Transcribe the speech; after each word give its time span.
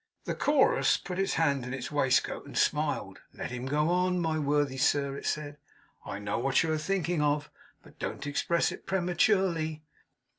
The 0.23 0.33
Chorus 0.33 0.97
put 0.97 1.19
its 1.19 1.35
hand 1.35 1.63
in 1.63 1.75
its 1.75 1.91
waistcoat, 1.91 2.47
and 2.47 2.57
smiled. 2.57 3.19
'Let 3.35 3.51
him 3.51 3.67
go 3.67 3.91
on, 3.91 4.19
my 4.19 4.39
worthy 4.39 4.77
sir,' 4.77 5.15
it 5.15 5.27
said. 5.27 5.57
'I 6.07 6.17
know 6.17 6.39
what 6.39 6.63
you 6.63 6.71
are 6.71 6.77
thinking 6.79 7.21
of, 7.21 7.51
but 7.83 7.99
don't 7.99 8.25
express 8.25 8.71
it 8.71 8.87
prematurely. 8.87 9.83